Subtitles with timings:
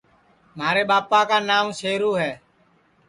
[0.57, 2.31] مھارے ٻاپا کا ناو شیرو ہے